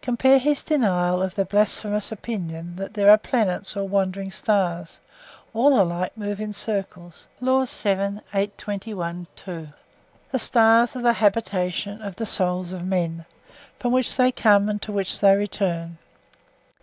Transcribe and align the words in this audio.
(Compare 0.00 0.38
his 0.38 0.62
denial 0.62 1.20
of 1.22 1.34
the 1.34 1.44
'blasphemous 1.44 2.10
opinion' 2.10 2.76
that 2.76 2.94
there 2.94 3.10
are 3.10 3.18
planets 3.18 3.76
or 3.76 3.86
wandering 3.86 4.30
stars; 4.30 5.00
all 5.52 5.78
alike 5.78 6.16
move 6.16 6.40
in 6.40 6.50
circles—Laws.) 6.54 7.82
The 7.82 8.22
stars 10.38 10.96
are 10.96 11.02
the 11.02 11.12
habitations 11.12 12.00
of 12.00 12.16
the 12.16 12.24
souls 12.24 12.72
of 12.72 12.86
men, 12.86 13.26
from 13.78 13.92
which 13.92 14.16
they 14.16 14.32
come 14.32 14.70
and 14.70 14.80
to 14.80 14.92
which 14.92 15.20
they 15.20 15.36
return. 15.36 15.98